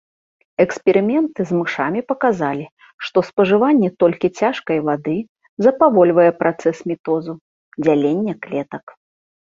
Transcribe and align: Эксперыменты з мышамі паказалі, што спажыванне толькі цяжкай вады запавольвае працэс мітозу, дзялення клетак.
Эксперыменты 0.63 1.41
з 1.49 1.57
мышамі 1.59 2.01
паказалі, 2.11 2.65
што 3.07 3.17
спажыванне 3.29 3.89
толькі 4.05 4.27
цяжкай 4.39 4.77
вады 4.87 5.13
запавольвае 5.67 6.29
працэс 6.41 6.77
мітозу, 6.93 7.33
дзялення 7.83 8.33
клетак. 8.47 8.85